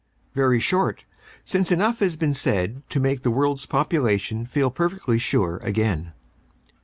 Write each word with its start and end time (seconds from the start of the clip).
VERY 0.33 0.59
SHORT, 0.59 1.05
SINCE 1.45 1.71
ENOUGH 1.73 1.99
HAS 1.99 2.15
BEEN 2.15 2.33
SAID 2.33 2.81
TO 2.89 2.99
MAKE 2.99 3.21
THE 3.21 3.29
WORLD'S 3.29 3.67
POPULATION 3.67 4.47
FEEL 4.47 4.71
PERFECTLY 4.71 5.19
SURE 5.19 5.57
AGAIN. 5.61 6.13